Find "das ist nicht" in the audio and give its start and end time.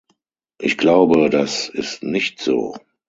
1.29-2.39